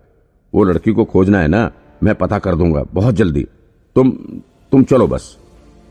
वो 0.53 0.63
लड़की 0.63 0.93
को 0.93 1.05
खोजना 1.05 1.39
है 1.39 1.47
ना? 1.47 1.71
मैं 2.03 2.15
पता 2.15 2.39
कर 2.39 2.55
दूँगा। 2.55 2.83
बहुत 2.93 3.15
जल्दी। 3.15 3.47
तुम 3.95 4.09
तुम 4.71 4.83
चलो 4.83 5.07
बस। 5.07 5.37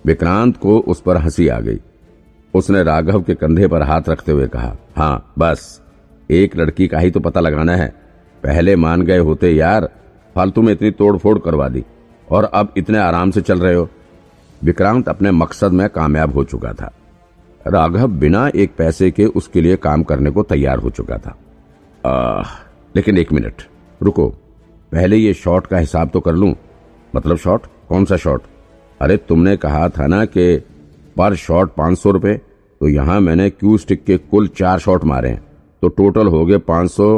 विक्रांत 0.05 0.56
को 0.56 0.79
उस 0.79 1.00
पर 1.00 1.17
हँसी 1.17 1.49
आ 1.49 1.61
गई। 1.61 1.81
उसने 2.56 2.82
राघव 2.82 3.23
के 3.23 3.35
कंधे 3.35 3.67
पर 3.69 3.82
हाथ 3.82 4.08
रखते 4.08 4.32
हुए 4.32 4.47
कहा 4.49 4.76
हाँ 4.97 5.32
बस 5.38 5.81
एक 6.31 6.56
लड़की 6.56 6.88
का 6.88 6.99
ही 6.99 7.11
तो 7.11 7.20
पता 7.20 7.41
लगाना 7.41 7.75
है। 7.76 7.88
पहले 8.43 8.76
मान 8.76 9.03
गए 9.03 9.19
होते 9.19 9.50
यार 9.50 9.88
फालतू 10.37 10.62
में 10.62 10.73
इतनी 10.73 10.91
तोड़फोड़ 10.91 11.38
करवा 11.38 11.69
दी 11.69 11.85
और 12.29 12.44
अब 12.44 12.73
इतने 12.76 12.99
आराम 12.99 13.31
से 13.31 13.41
चल 13.41 13.61
रहे 13.61 13.75
हो। 13.75 13.88
विक्रांत 14.62 15.08
अपने 15.08 15.31
मकसद 15.31 15.73
में 15.73 15.88
कामयाब 15.88 16.35
हो 16.35 16.44
चुका 16.44 16.73
था। 16.73 16.91
राघव 17.67 18.06
बिना 18.11 18.47
एक 18.55 18.75
पैसे 18.76 19.11
के 19.11 19.25
उसके 19.26 19.61
लिए 19.61 19.76
काम 19.76 20.03
करने 20.03 20.31
को 20.31 20.43
तैयार 20.43 20.79
हो 20.79 20.91
चुका 20.91 21.19
था। 21.19 21.37
आ, 22.05 22.43
लेकिन 22.97 23.19
एक 23.19 23.32
मिनट 23.32 23.62
रुको 24.00 24.29
पहले 24.93 25.17
ये 25.17 25.35
शॉट 25.35 25.67
का 25.67 25.79
हिसाब 25.79 26.10
तो 26.10 26.20
कर 26.20 26.32
लूँ। 26.32 26.55
मतलब 27.15 27.36
शॉट? 27.36 27.67
कौन 27.89 28.05
सा 28.05 28.17
शॉट? 28.17 28.43
अरे 29.01 29.17
तुमने 29.19 29.56
कहा 29.56 29.89
था 29.89 30.06
ना 30.06 30.25
कि 30.25 30.56
पर 31.17 31.34
शॉट 31.36 31.75
पाँच 31.75 31.98
सौ 31.98 32.10
रुपए? 32.10 32.41
तो 32.81 32.89
यहाँ 32.89 33.21
मैंने 33.21 33.49
क्यू 33.51 33.77
स्टिक 33.79 34.05
के 34.05 34.17
कुल 34.19 34.49
चार 34.49 34.79
शॉट 34.79 35.05
मारे 35.05 35.29
हैं। 35.29 35.43
तो 35.83 35.89
टोटल 35.91 36.27
हो 36.29 36.45
गए 36.47 36.59
पाँच 36.59 36.91
सौ 36.91 37.09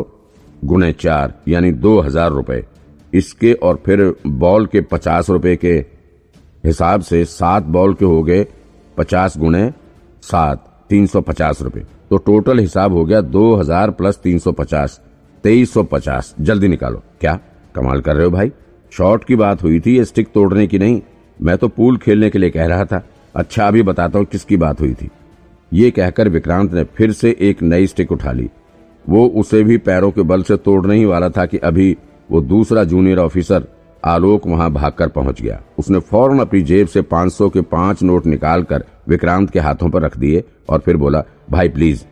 गुने 0.65 0.93
चार, 0.95 1.35
यानी 1.49 1.73
दो 1.73 1.99
हज़ार 2.01 2.31
रुपए। 2.33 2.65
इसके 3.13 3.53
और 3.55 3.83
फिर 3.87 4.03
बॉल 4.27 4.67
के 4.67 4.81
पचास 4.83 5.31
रुपए 5.31 5.57
के 5.57 5.75
हिसाब 6.65 7.01
से 7.01 7.25
सात 7.25 7.63
बॉल 7.65 7.95
के 7.95 8.05
हो 8.05 8.23
गए 8.23 8.47
पचास 8.97 9.39
गुणे 9.39 9.71
सात, 10.23 10.65
तीन 10.91 11.07
सौ 11.07 11.21
पचास 11.21 11.63
रुपए। 11.63 11.85
तो 12.11 12.17
टोटल 12.19 12.59
हिसाब 12.59 12.93
हो 12.93 13.05
गया 13.05 13.21
दो 13.21 13.55
हज़ार 13.57 13.91
प्लस 13.91 14.19
तीन 14.23 14.39
सौ 14.39 14.53
पचास, 14.53 15.01
तेईस 15.45 15.73
सौ 15.73 15.83
पचास। 15.85 16.35
जल्दी 16.41 16.69
निकालो। 16.69 17.03
क्या 17.21 17.39
कमाल 17.75 18.01
कर 18.01 18.17
रहे 18.17 18.25
हो 18.25 18.31
भाई। 18.31 18.53
शॉट 18.93 19.25
की 19.25 19.37
बात 19.37 19.63
हुई 19.63 19.81
थी, 19.81 19.97
ये 19.97 20.05
स्टिक 20.05 20.29
तोड़ने 20.35 20.67
की 20.67 20.79
नहीं। 20.79 21.01
मैं 21.41 21.57
तो 21.59 21.69
पूल 21.69 21.97
खेलने 21.99 22.31
के 22.31 22.39
लिए 22.39 22.51
कह 22.51 22.67
रहा 22.67 22.85
था। 22.85 23.03
अच्छा 23.35 23.67
अभी 23.69 23.83
बताता 23.83 24.19
हूँ 24.19 24.27
किसकी 24.27 24.57
बात 24.57 24.81
हुई 24.81 24.95
थी। 24.95 25.11
ये 25.73 25.91
कहकर 25.91 26.29
विक्रांत 26.29 26.73
ने 26.73 26.85
फिर 26.85 27.13
से 27.13 27.37
एक 27.41 27.63
नई 27.63 27.87
स्टिक 27.87 28.13
उठा 28.13 28.33
ली। 28.33 28.51
वो 29.09 29.27
उसे 29.27 29.63
भी 29.63 29.77
पैरों 29.77 30.11
के 30.11 30.23
बल 30.23 30.43
से 30.43 30.57
तोड़ने 30.57 30.97
ही 30.97 31.05
वाला 31.05 31.29
था 31.29 31.47
कि 31.47 31.59
अभी 31.59 31.97
वो 32.31 32.41
दूसरा 32.41 32.85
जूनियर 32.85 33.19
ऑफिसर 33.19 33.67
आलोक 34.05 34.47
वहाँ 34.47 34.73
भागकर 34.73 35.09
पहुँच 35.09 35.43
गया। 35.43 35.63
उसने 35.79 35.99
फ़ौरन 35.99 36.39
अपनी 36.39 36.63
जेब 36.63 36.87
से 36.87 37.03
500 37.03 37.49
के 37.49 37.61
पाँच 37.61 38.03
नोट 38.03 38.27
निकालकर 38.27 38.85
विक्रांत 39.09 39.51
के 39.51 39.59
हाथों 39.59 39.91
पर 39.91 40.03
रख 40.03 40.19
दिए 40.19 40.45
और 40.69 40.79
फिर 40.79 40.97
बोला, 40.97 41.25
भाई 41.51 41.69
प्लीज़ 41.69 42.05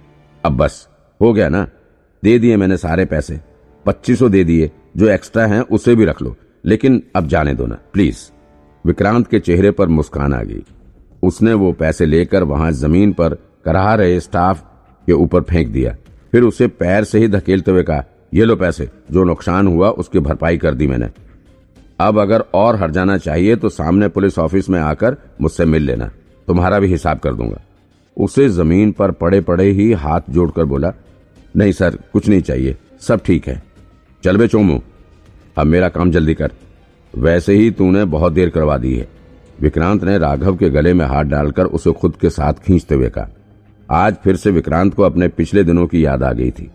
अब 0.44 0.52
बस। 0.56 0.88
हो 1.22 1.32
गया 1.32 1.48
ना? 1.48 1.68
दे 2.24 2.38
दिए 2.38 2.56
मैंने 2.56 2.76
सारे 2.76 3.04
पैसे। 3.04 3.40
पच्चीस 3.86 4.22
दे 4.22 4.44
दिए। 4.44 4.70
जो 4.96 5.08
एक्स्ट्रा 5.08 5.46
हैं, 5.46 5.60
उसे 5.60 5.94
भी 5.94 6.04
रख 6.04 6.22
लो। 6.22 6.36
लेकिन 6.64 7.02
अब 7.16 7.26
जाने 7.26 7.54
दो 7.54 7.66
ना। 7.66 7.78
प्लीज़। 7.92 8.16
विक्रांत 8.86 9.26
के 9.26 9.40
चेहरे 9.40 9.70
पर 9.70 9.88
मुस्कान 9.88 10.34
आ 10.34 10.42
गई। 10.42 10.64
उसने 11.26 11.52
वो 11.54 11.72
पैसे 11.72 12.06
लेकर 12.06 12.42
वहाँ 12.44 12.70
ज़मीन 12.72 13.12
पर 13.12 13.34
कराह 13.64 13.94
रहे 13.94 14.18
स्टाफ 14.20 14.64
के 15.06 15.12
ऊपर 15.14 15.42
फेंक 15.42 15.68
दिया। 15.68 15.94
फिर 16.32 16.42
उसे 16.42 16.66
पैर 16.68 17.04
से 17.04 17.18
ही 17.18 17.28
धकेलते 17.28 17.70
हुए 17.70 17.82
कहा, 17.82 18.04
ये 18.32 18.44
लो 18.44 18.56
पैसे, 18.56 18.88
जो 19.10 19.24
नुकसान 19.24 19.66
हुआ 19.66 19.88
उसकी 19.90 20.18
भरपाई 20.18 20.58
कर 20.58 20.74
दी 20.74 20.86
मैंने। 20.86 21.08
अब 22.00 22.18
अगर 22.18 22.44
और 22.54 22.76
हर 22.76 22.90
जाना 22.90 23.16
चाहिए 23.18 23.56
तो 23.56 23.68
सामने 23.68 24.08
पुलिस 24.08 24.38
ऑफ़िस 24.38 24.68
में 24.70 24.80
आकर 24.80 25.16
मुझसे 25.40 25.64
मिल 25.64 25.82
लेना, 25.82 26.10
तुम्हारा 26.48 26.78
भी 26.78 26.86
हिसाब 26.86 27.18
कर 27.18 27.34
दूँगा। 27.34 27.60
उसे 28.16 28.48
ज़मीन 28.48 28.92
पर 28.92 29.10
पड़े 29.12 29.40
पड़े 29.40 29.70
ही 29.70 29.90
हाथ 29.94 30.30
जोड़कर 30.30 30.64
बोला, 30.64 30.92
नहीं 31.56 31.72
सर, 31.72 31.98
कुछ 32.12 32.28
नहीं 32.28 32.40
चाहिए, 32.42 32.76
सब 33.00 33.20
ठीक 33.24 33.48
है। 33.48 33.62
चल 34.22 34.36
बे 34.36 34.48
चोमू, 34.48 34.80
अब 35.56 35.66
मेरा 35.66 35.88
काम 35.88 36.10
जल्दी 36.10 36.34
कर। 36.34 36.52
वैसे 37.14 37.54
ही 37.54 37.70
तूने 37.70 38.04
बहुत 38.06 38.32
देर 38.32 38.50
करवा 38.50 38.76
दी 38.78 38.94
है। 38.94 39.08
विक्रांत 39.60 40.04
ने 40.04 40.18
राघव 40.18 40.56
के 40.56 40.70
गले 40.70 40.94
में 40.94 41.06
हाथ 41.06 41.24
डालकर 41.24 41.64
उसे 41.64 41.92
खुद 41.92 42.16
के 42.16 42.30
साथ 42.30 42.52
खींचते 42.52 42.94
हुए 42.94 43.08
कहा। 43.08 43.28
आज 43.90 44.14
फिर 44.14 44.36
से 44.36 44.50
विक्रांत 44.50 44.94
को 44.94 45.02
अपने 45.02 45.28
पिछले 45.28 45.64
दिनों 45.64 45.86
की 45.86 46.06
याद 46.06 46.22
आ 46.22 46.32
गई 46.32 46.50
थी। 46.50 46.70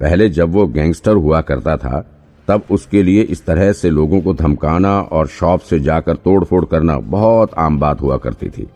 पहले 0.00 0.28
जब 0.28 0.50
वो 0.50 0.66
गैंगस्टर 0.66 1.12
हुआ 1.12 1.40
करता 1.40 1.76
था, 1.76 2.10
तब 2.48 2.62
उसके 2.70 3.02
लिए 3.02 3.22
इस 3.22 3.46
तरह 3.46 3.72
से 3.72 3.90
लोगों 3.90 4.20
को 4.20 4.34
धमकाना 4.34 5.00
और 5.00 5.26
शॉप 5.26 5.60
से 5.60 5.80
जाकर 5.80 6.16
तोड़फोड़ 6.16 6.64
करना 6.64 6.98
बहुत 6.98 7.54
आम 7.54 7.78
बात 7.78 8.00
हुआ 8.00 8.16
करती 8.16 8.48
थी। 8.48 8.68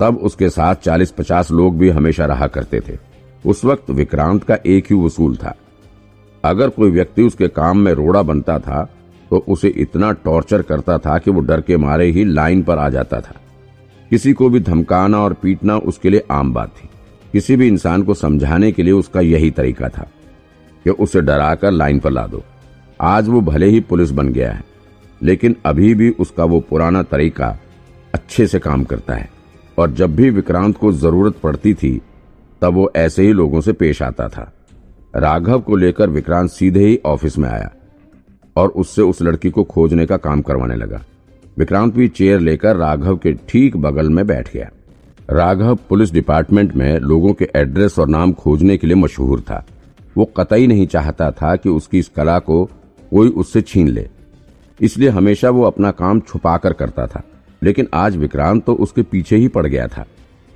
तब 0.00 0.16
उसके 0.16 0.48
साथ 0.48 0.74
चालीस 0.74 1.10
पचास 1.10 1.50
लोग 1.50 1.78
भी 1.78 1.90
हमेशा 1.90 2.26
रहा 2.26 2.46
करते 2.46 2.80
थे। 2.80 2.98
उस 3.46 3.64
वक्त 3.64 3.90
विक्रांत 3.90 4.44
का 4.44 4.58
एक 4.66 4.84
ही 4.90 4.96
वसूल 4.96 5.36
था। 5.36 5.54
अगर 6.44 6.68
कोई 6.68 6.90
व्यक्ति 6.90 7.22
उसके 7.22 7.48
काम 7.48 7.78
में 7.78 7.92
रोड़ा 7.92 8.22
बनता 8.22 8.58
था 8.58 8.88
तो 9.32 9.38
उसे 9.48 9.68
इतना 9.68 10.12
टॉर्चर 10.12 10.62
करता 10.62 10.98
था 10.98 11.18
कि 11.18 11.30
वो 11.30 11.40
डर 11.40 11.60
के 11.60 11.76
मारे 11.76 12.06
ही 12.06 12.24
लाइन 12.24 12.62
पर 12.62 12.78
आ 12.78 12.88
जाता 12.88 13.20
था। 13.20 13.34
किसी 14.10 14.32
को 14.32 14.48
भी 14.48 14.60
धमकाना 14.60 15.20
और 15.20 15.32
पीटना 15.32 15.76
उसके 15.76 16.10
लिए 16.10 16.24
आम 16.30 16.52
बात 16.54 16.68
थी। 16.68 16.88
किसी 17.32 17.56
भी 17.56 17.68
इंसान 17.68 18.02
को 18.02 18.14
समझाने 18.14 18.72
के 18.72 18.82
लिए 18.82 18.92
उसका 18.92 19.20
यही 19.20 19.50
तरीका 19.50 19.88
था 19.88 20.06
कि 20.84 20.90
उसे 20.90 21.20
डराकर 21.20 21.70
लाइन 21.70 22.00
पर 22.00 22.10
ला 22.10 22.26
दो। 22.26 22.42
आज 23.00 23.28
वो 23.28 23.40
भले 23.40 23.66
ही 23.66 23.80
पुलिस 23.80 24.10
बन 24.10 24.28
गया 24.28 24.52
है, 24.52 24.64
लेकिन 25.22 25.56
अभी 25.66 25.94
भी 25.94 26.10
उसका 26.10 26.44
वो 26.44 26.60
पुराना 26.60 27.02
तरीका 27.02 27.58
अच्छे 28.14 28.46
से 28.46 28.58
काम 28.58 28.84
करता 28.84 29.14
है। 29.14 29.30
और 29.78 29.90
जब 29.90 30.16
भी 30.16 30.30
विक्रांत 30.30 30.78
को 30.78 30.92
ज़रूरत 30.92 31.36
पड़ती 31.36 31.74
थी, 31.74 32.00
तब 32.62 32.74
वो 32.74 32.90
ऐसे 32.96 33.22
ही 33.22 33.32
लोगों 33.32 33.60
से 33.60 33.72
पेश 33.72 34.02
आता 34.02 34.28
था। 34.28 34.52
राघव 35.16 35.60
को 35.60 35.76
लेकर 35.76 36.10
विक्रांत 36.10 36.50
सीधे 36.50 36.86
ही 36.86 37.00
ऑफ़िस 37.06 37.38
में 37.38 37.48
आया। 37.48 37.70
और 38.56 38.68
उससे 38.68 39.02
उस 39.02 39.22
लड़की 39.22 39.50
को 39.50 39.64
खोजने 39.64 40.06
का 40.06 40.16
काम 40.16 40.42
करवाने 40.42 40.74
लगा। 40.74 41.02
विक्रांत 41.58 41.94
भी 41.94 42.08
चेयर 42.08 42.40
लेकर 42.40 42.76
राघव 42.76 43.16
के 43.16 43.32
ठीक 43.32 43.76
बगल 43.76 44.10
में 44.10 44.26
बैठ 44.26 44.52
गया। 44.52 44.70
राघव 45.30 45.78
पुलिस 45.88 46.12
डिपार्टमेंट 46.12 46.74
में 46.74 46.98
लोगों 46.98 47.32
के 47.32 47.48
एड्रेस 47.56 47.98
और 47.98 48.08
नाम 48.08 48.32
खोजने 48.32 48.76
के 48.76 48.86
लिए 48.86 48.96
मशहूर 48.96 49.40
था। 49.40 49.66
वो 50.16 50.24
कतई 50.24 50.66
नहीं 50.66 50.86
चाहता 50.86 51.30
था 51.30 51.56
कि 51.56 51.68
उसकी 51.68 51.98
इस 51.98 52.08
कला 52.08 52.38
को 52.38 52.64
कोई 53.10 53.28
उससे 53.28 53.62
छीन 53.62 53.88
ले। 53.88 54.08
इसलिए 54.80 55.08
हमेशा 55.08 55.50
वो 55.50 55.62
अपना 55.62 55.90
काम 55.90 56.20
छुपाकर 56.20 56.72
करता 56.72 57.06
था। 57.06 57.22
लेकिन 57.62 57.88
आज 57.94 58.16
विक्रांत 58.16 58.64
तो 58.64 58.74
उसके 58.74 59.02
पीछे 59.02 59.36
ही 59.36 59.48
पड़ 59.48 59.66
गया 59.66 59.86
था। 59.86 60.06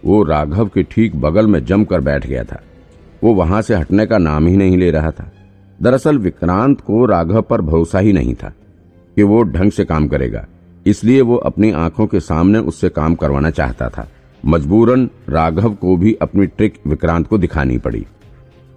वो 0.05 0.23
राघव 0.23 0.69
के 0.69 0.83
ठीक 0.83 1.17
बगल 1.17 1.47
में 1.47 1.65
जमकर 1.65 2.01
बैठ 2.01 2.27
गया 2.27 2.45
था। 2.45 2.63
वो 3.25 3.35
वहाँ 3.35 3.63
से 3.63 3.75
हटने 3.75 4.07
का 4.07 4.19
नाम 4.19 4.47
ही 4.47 4.57
नहीं 4.57 4.77
ले 4.77 4.91
रहा 4.91 5.11
था। 5.11 5.33
दरअसल 5.79 6.19
विक्रांत 6.19 6.81
को 6.81 7.05
राघव 7.07 7.43
पर 7.43 7.61
भरोसा 7.61 7.99
ही 7.99 8.13
नहीं 8.13 8.35
था 8.35 8.53
कि 9.17 9.23
वो 9.23 9.43
ढंग 9.45 9.71
से 9.71 9.85
काम 9.85 10.07
करेगा, 10.09 10.47
इसलिए 10.87 11.21
वो 11.21 11.37
अपनी 11.37 11.71
आँखों 11.73 12.07
के 12.07 12.21
सामने 12.21 12.59
उससे 12.61 12.89
काम 12.89 13.15
करवाना 13.15 13.51
चाहता 13.51 13.89
था। 13.89 14.09
मजबूरन 14.43 15.09
राघव 15.29 15.75
को 15.75 15.97
भी 15.97 16.13
अपनी 16.23 16.47
ट्रिक 16.47 16.75
विक्रांत 16.87 17.27
को 17.27 17.39
दिखानी 17.39 17.79
पड़ी। 17.79 18.05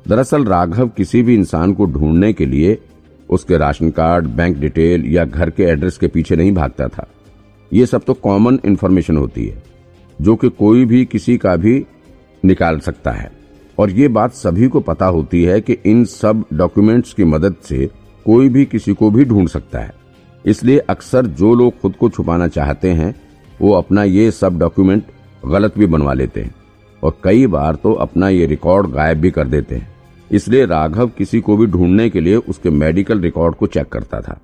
दरअसल 0.06 0.46
राघव 0.46 0.88
किसी 0.88 1.22
भी 1.24 1.34
इंसान 1.36 1.74
को 1.74 1.86
ढूँढने 1.88 2.32
के 2.34 2.46
लिए 2.46 2.78
उसके 3.30 3.58
राशन 3.58 3.90
कार्ड, 3.90 4.28
बैंक 4.28 4.58
डिटेल 4.58 5.06
या 5.06 5.26
घर 5.26 5.50
के 5.50 5.64
एड्रेस 5.64 5.98
के 5.98 6.08
पीछे 6.08 6.36
नहीं 6.36 6.54
भागता 6.54 6.88
था। 6.88 7.08
ये 7.72 7.86
सब 7.86 8.04
तो 8.04 8.14
कॉमन 8.14 8.60
इन्फॉर्मेशन 8.66 9.18
होती 9.18 9.46
है, 9.46 9.62
जो 10.20 10.36
कि 10.36 10.50
कोई 10.50 10.86
भी 10.86 11.04
किसी 11.06 11.38
का 11.38 11.56
भी 11.56 11.86
निकाल 12.44 12.80
सकता 12.80 13.12
है। 13.12 13.32
और 13.80 13.92
ये 13.92 14.08
बात 14.08 14.34
सभी 14.34 14.68
को 14.68 14.80
पता 14.80 15.06
होती 15.06 15.44
है 15.44 15.60
कि 15.62 15.74
इन 15.86 16.04
सब 16.06 16.44
डॉक्यूमेंट्स 16.54 17.14
की 17.14 17.24
मदद 17.24 17.56
से 17.64 17.90
कोई 18.26 18.50
भी 18.50 18.66
किसी 18.66 18.94
को 18.94 19.10
भी 19.12 19.26
ढूंढ 19.26 19.48
सकता 19.48 19.80
है। 19.80 19.94
इसलिए 20.46 20.80
अक्सर 20.80 21.26
जो 21.26 21.54
लोग 21.56 21.80
खुद 21.80 21.96
को 21.96 22.10
छुपाना 22.10 22.48
चाहते 22.48 22.92
हैं, 22.92 23.14
वो 23.60 23.74
अपना 23.74 24.04
ये 24.04 24.32
सब 24.32 24.58
डॉक्यूमेंट 24.60 25.04
गलत 25.44 25.78
भी 25.78 25.86
बनवा 25.86 26.14
लेते 26.14 26.42
हैं 26.42 26.54
और 27.04 27.18
कई 27.24 27.48
बार 27.48 27.76
तो 27.76 27.94
अपना 27.98 28.30
ये 28.30 28.46
रिकॉर्ड 28.46 28.88
गायब 28.88 29.18
भी 29.18 29.32
कर 29.32 29.48
देते 29.48 29.76
हैं। 29.76 29.90
इसलिए 30.32 30.66
राघव 30.66 31.08
किसी 31.18 31.42
को 31.42 31.58
भी 31.58 31.66
ढूँढने 31.68 32.10
के 32.10 32.22
लिए 32.22 32.36
उसके 32.36 32.70
मेडिकल 32.70 33.20
रिकॉर्ड 33.20 33.56
को 33.56 33.68
चेक 33.68 33.88
करता 33.88 34.22
था। 34.22 34.40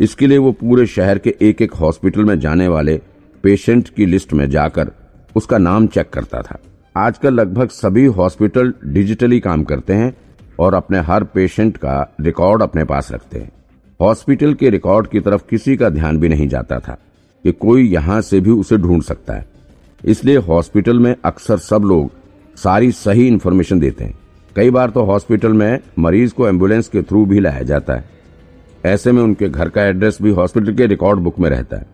इसके 0.00 0.26
लिए 0.26 0.38
वो 0.38 0.52
पूरे 0.52 0.86
शहर 0.86 1.18
के 1.18 1.34
एक 1.40 1.62
एक 1.62 1.74
हॉस्पिटल 1.74 2.24
में 2.24 2.38
जाने 2.40 2.68
वाले 2.68 3.00
पेशेंट 3.44 3.88
की 3.88 4.06
लिस्ट 4.06 4.32
में 4.32 4.48
जाकर 4.50 4.90
उसका 5.36 5.58
नाम 5.58 5.86
चेक 5.86 6.10
करता 6.10 6.42
था। 6.42 6.58
आजकल 6.96 7.34
लगभग 7.34 7.68
सभी 7.68 8.04
हॉस्पिटल 8.06 8.72
डिजिटली 8.84 9.38
काम 9.40 9.62
करते 9.64 9.92
हैं 9.92 10.12
और 10.58 10.74
अपने 10.74 10.98
हर 10.98 11.24
पेशेंट 11.24 11.76
का 11.76 12.14
रिकॉर्ड 12.20 12.62
अपने 12.62 12.84
पास 12.84 13.10
रखते 13.12 13.38
हैं। 13.38 13.50
हॉस्पिटल 14.00 14.54
के 14.54 14.70
रिकॉर्ड 14.70 15.06
की 15.06 15.20
तरफ़ 15.20 15.42
किसी 15.50 15.76
का 15.76 15.88
ध्यान 15.88 16.18
भी 16.18 16.28
नहीं 16.28 16.48
जाता 16.48 16.78
था 16.78 16.98
कि 17.44 17.52
कोई 17.52 17.88
यहाँ 17.88 18.20
से 18.20 18.40
भी 18.40 18.50
उसे 18.50 18.76
ढूंढ 18.76 19.02
सकता 19.02 19.34
है। 19.34 19.46
इसलिए 20.04 20.36
हॉस्पिटल 20.38 20.98
में 20.98 21.14
अक्सर 21.24 21.58
सब 21.58 21.82
लोग 21.82 22.10
सारी 22.56 22.90
सही 22.92 23.26
इन्फॉर्मेशन 23.28 23.80
देते 23.80 24.04
हैं। 24.04 24.18
कई 24.56 24.70
बार 24.70 24.90
तो 24.90 25.04
हॉस्पिटल 25.04 25.52
में 25.52 25.78
मरीज़ 25.98 26.34
को 26.34 26.48
एंबुलेंस 26.48 26.88
के 26.88 27.02
थ्रू 27.02 27.24
भी 27.26 27.40
लाया 27.40 27.62
जाता 27.62 27.94
है। 27.94 28.04
ऐसे 28.86 29.12
में 29.12 29.22
उनके 29.22 29.48
घर 29.48 29.68
का 29.68 29.84
एड्रेस 29.84 30.18
भी 30.22 30.30
हॉस्पिटल 30.30 30.74
के 30.74 30.86
रिकॉर्ड 30.86 31.20
बुक 31.20 31.38
में 31.38 31.50
रहता 31.50 31.76
है। 31.76 31.86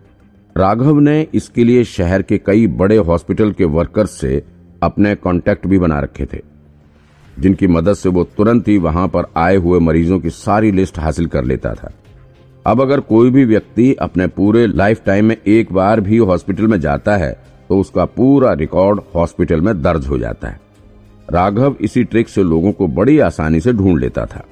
राघव 0.57 0.99
ने 0.99 1.21
इसके 1.35 1.65
लिए 1.65 1.85
शहर 1.85 2.23
के 2.23 2.39
कई 2.39 2.67
बड़े 2.67 2.97
हॉस्पिटल 2.97 3.53
के 3.53 3.65
वर्कर्स 3.65 4.11
से 4.11 4.43
अपने 4.85 5.15
कॉन्टेक्ट 5.15 5.67
भी 5.67 5.79
बना 5.79 6.01
रखे 6.01 6.27
थे। 6.27 6.41
जिनकी 7.39 7.67
मदद 7.67 7.95
से 7.95 8.09
वो 8.09 8.25
तुरंत 8.37 8.69
ही 8.69 8.77
वहाँ 8.79 9.07
पर 9.09 9.25
आए 9.37 9.57
हुए 9.57 9.79
मरीजों 9.79 10.19
की 10.21 10.31
सारी 10.31 10.71
लिस्ट 10.71 10.99
हासिल 10.99 11.27
कर 11.27 11.45
लेता 11.45 11.73
था। 11.75 11.93
अब 12.67 12.81
अगर 12.81 13.01
कोई 13.01 13.31
भी 13.31 13.45
व्यक्ति 13.45 13.93
अपने 13.95 14.27
पूरे 14.27 14.67
लाइफ 14.67 15.03
टाइम 15.07 15.25
में 15.25 15.37
एक 15.37 15.73
बार 15.73 16.01
भी 16.01 16.19
हॉस्पिटल 16.19 16.67
में 16.67 16.79
जाता 16.81 17.17
है 17.17 17.33
तो 17.69 17.79
उसका 17.79 18.05
पूरा 18.05 18.53
रिकॉर्ड 18.53 19.01
हॉस्पिटल 19.15 19.61
में 19.61 19.81
दर्ज 19.83 20.07
हो 20.07 20.19
जाता 20.19 20.49
है। 20.49 20.61
राघव 21.31 21.77
इसी 21.81 22.05
ट्रिक 22.05 22.29
से 22.29 22.43
लोगों 22.43 22.73
को 22.73 22.87
बड़ी 22.89 23.19
आसानी 23.19 23.61
से 23.61 23.73
ढूंढ 23.73 24.01
लेता 24.01 24.27
था। 24.27 24.45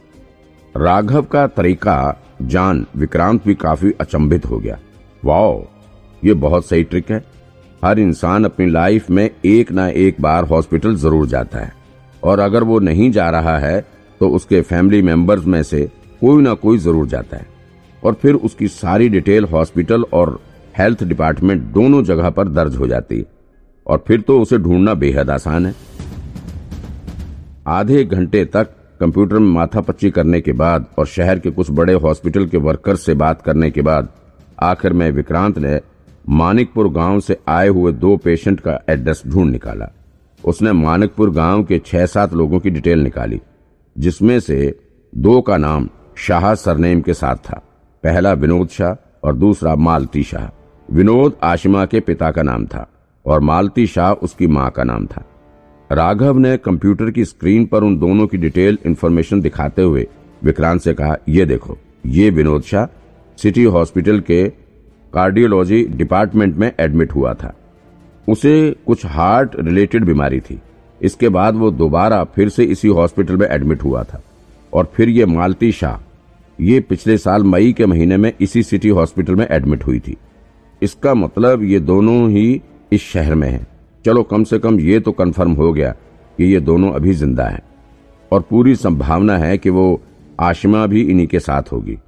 राघव 0.76 1.22
का 1.22 1.46
तरीका 1.46 2.22
जान 2.42 2.86
विक्रांत 2.96 3.44
भी 3.44 3.54
काफ़ी 3.54 3.92
अचंभित 4.00 4.46
हो 4.46 4.58
गया। 4.58 4.78
वाओ, 5.24 5.62
ये 6.24 6.34
बहुत 6.34 6.66
सही 6.66 6.84
ट्रिक 6.84 7.10
है। 7.10 7.24
हर 7.82 7.98
इंसान 7.98 8.44
अपनी 8.44 8.66
लाइफ 8.66 9.08
में 9.10 9.28
एक 9.44 9.70
ना 9.72 9.88
एक 9.88 10.16
बार 10.20 10.44
हॉस्पिटल 10.44 10.94
ज़रूर 10.96 11.26
जाता 11.28 11.58
है। 11.58 11.72
और 12.22 12.40
अगर 12.40 12.62
वो 12.64 12.78
नहीं 12.80 13.10
जा 13.12 13.28
रहा 13.30 13.56
है 13.58 13.80
तो 14.20 14.28
उसके 14.30 14.60
फैमिली 14.62 15.02
मेंबर्स 15.02 15.44
में 15.44 15.62
से 15.62 15.80
कोई 16.20 16.42
ना 16.42 16.52
कोई 16.56 16.78
ज़रूर 16.78 17.06
जाता 17.08 17.36
है। 17.36 17.46
और 18.02 18.14
फिर 18.22 18.34
उसकी 18.36 18.68
सारी 18.68 19.08
डिटेल 19.08 19.44
हॉस्पिटल 19.44 20.04
और 20.12 20.38
हेल्थ 20.78 21.04
डिपार्टमेंट 21.04 21.62
दोनों 21.72 22.02
जगह 22.04 22.30
पर 22.30 22.48
दर्ज 22.50 22.76
हो 22.76 22.86
जाती। 22.86 23.24
और 23.86 24.04
फिर 24.06 24.20
तो 24.20 24.40
उसे 24.40 24.58
ढूंढना 24.58 24.94
बेहद 24.96 25.30
आसान 25.30 25.66
है। 25.66 25.74
आधे 27.68 28.04
घंटे 28.04 28.44
तक 28.46 28.74
कंप्यूटर 29.00 29.38
में 29.38 29.50
माथापच्ची 29.50 30.10
करने 30.10 30.40
के 30.40 30.52
बाद 30.54 30.86
और 30.98 31.06
शहर 31.08 31.38
के 31.38 31.50
कुछ 31.50 31.70
बड़े 31.70 31.94
हॉस्पिटल 31.94 32.46
के 32.46 32.58
वर्कर्स 32.60 33.04
से 33.06 33.14
बात 33.16 33.42
करने 33.42 33.70
के 33.70 33.82
बाद 33.82 34.08
आखिर 34.62 34.92
में 34.92 35.10
विक्रांत 35.10 35.58
ने 35.58 35.80
मानिकपुर 36.28 36.88
गाँव 36.88 37.20
से 37.20 37.36
आए 37.48 37.68
हुए 37.68 37.92
दो 37.92 38.16
पेशेंट 38.16 38.60
का 38.60 38.78
एड्रेस 38.88 39.22
ढूंढ 39.26 39.50
निकाला। 39.50 39.90
उसने 40.44 40.72
मानिकपुर 40.72 41.30
गाँव 41.30 41.62
के 41.64 41.78
छह 41.78 42.06
सात 42.06 42.34
लोगों 42.34 42.60
की 42.60 42.70
डिटेल 42.70 43.00
निकाली, 43.00 43.40
जिसमें 43.96 44.38
से 44.40 44.74
दो 45.12 45.40
का 45.40 45.56
नाम 45.56 45.88
शाह 46.16 46.54
सरनेम 46.54 47.00
के 47.00 47.14
साथ 47.14 47.36
था। 47.36 47.60
पहला 48.04 48.32
विनोद 48.32 48.68
शाह 48.68 48.94
और 49.24 49.36
दूसरा 49.36 49.74
मालती 49.76 50.22
शाह। 50.22 50.48
विनोद 50.88 51.36
आशिमा 51.42 51.84
के 51.86 52.00
पिता 52.00 52.30
का 52.30 52.42
नाम 52.42 52.66
था 52.66 52.86
और 53.26 53.40
मालती 53.40 53.86
शाह 53.86 54.12
उसकी 54.12 54.46
माँ 54.46 54.70
का 54.70 54.84
नाम 54.84 55.06
था। 55.06 55.24
राघव 55.90 56.38
ने 56.38 56.56
कंप्यूटर 56.56 57.10
की 57.10 57.24
स्क्रीन 57.24 57.66
पर 57.66 57.84
उन 57.84 57.98
दोनों 57.98 58.26
की 58.26 58.36
डिटेल 58.36 58.78
इन्फॉर्मेशन 58.86 59.40
दिखाते 59.40 59.82
हुए 59.82 60.06
विक्रांत 60.42 60.80
से 60.80 60.94
कहा, 60.94 61.16
ये 61.28 61.46
देखो, 61.46 61.78
ये 62.06 62.30
विनोद 62.30 62.62
शाह 62.62 62.86
सिटी 63.38 63.64
हॉस्पिटल 63.64 64.20
के 64.20 64.61
कार्डियोलॉजी 65.14 65.82
डिपार्टमेंट 65.86 66.56
में 66.56 66.70
एडमिट 66.80 67.12
हुआ 67.12 67.34
था। 67.34 67.54
उसे 68.28 68.76
कुछ 68.86 69.06
हार्ट 69.06 69.56
रिलेटेड 69.58 70.04
बीमारी 70.04 70.40
थी। 70.40 70.60
इसके 71.00 71.28
बाद 71.28 71.56
वो 71.56 71.70
दोबारा 71.70 72.22
फिर 72.24 72.48
से 72.48 72.64
इसी 72.64 72.88
हॉस्पिटल 72.88 73.36
में 73.36 73.46
एडमिट 73.48 73.82
हुआ 73.84 74.02
था। 74.02 74.22
और 74.72 74.92
फिर 74.94 75.08
ये 75.08 75.26
मालती 75.26 75.72
शाह, 75.72 75.98
ये 76.58 76.80
पिछले 76.80 77.16
साल 77.18 77.42
मई 77.42 77.72
के 77.72 77.86
महीने 77.86 78.16
में 78.16 78.32
इसी 78.40 78.62
सिटी 78.62 78.88
हॉस्पिटल 78.88 79.34
में 79.34 79.46
एडमिट 79.50 79.86
हुई 79.86 80.00
थी। 80.00 80.16
इसका 80.82 81.14
मतलब 81.14 81.62
ये 81.62 81.80
दोनों 81.80 82.30
ही 82.30 82.62
इस 82.92 83.02
शहर 83.02 83.34
में 83.34 83.48
हैं। 83.48 83.66
चलो 84.04 84.22
कम 84.22 84.44
से 84.44 84.58
कम 84.58 84.78
ये 84.80 85.00
तो 85.00 85.12
कंफर्म 85.12 85.52
हो 85.52 85.72
गया 85.72 85.90
कि 86.38 86.44
ये 86.44 86.60
दोनों 86.60 86.92
अभी 86.92 87.12
ज़िंदा 87.12 87.44
हैं। 87.44 87.62
और 88.32 88.40
पूरी 88.40 88.74
संभावना 88.76 89.36
है 89.38 89.58
कि 89.58 89.70
वो 89.70 90.00
आशिमा 90.40 90.86
भी 90.86 91.02
इन्हीं 91.02 91.26
के 91.26 91.40
साथ 91.40 91.72
होगी। 91.72 91.98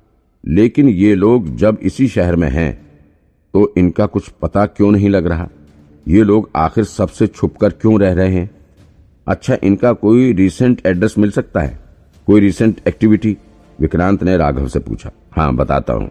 लेकिन 0.45 0.89
ये 0.89 1.15
लोग 1.15 1.55
जब 1.57 1.79
इसी 1.83 2.09
शहर 2.09 2.37
में 2.37 2.49
हैं 2.51 2.84
तो 3.55 3.73
इनका 3.79 4.07
कुछ 4.07 4.29
पता 4.43 4.65
क्यों 4.67 4.91
नहीं 4.93 5.09
लग 5.11 5.27
रहा? 5.27 5.49
ये 6.07 6.23
लोग 6.23 6.49
आखिर 6.57 6.85
सबसे 6.85 7.27
छुपकर 7.27 7.71
क्यों 7.73 7.99
रह 8.01 8.13
रहे 8.13 8.31
हैं? 8.31 8.51
अच्छा 9.27 9.57
इनका 9.65 9.93
कोई 9.95 10.33
रिसेंट 10.33 10.81
एड्रेस 10.87 11.15
मिल 11.19 11.31
सकता 11.31 11.61
है? 11.61 11.79
कोई 12.29 12.41
रिसेंट 12.41 12.81
एक्टिविटी 12.89 13.37
विक्रांत 13.79 14.23
ने 14.23 14.37
राघव 14.37 14.69
से 14.69 14.79
पूछा। 14.81 15.11
हाँ 15.33 15.55
बताता 15.57 15.93
हूँ। 15.93 16.11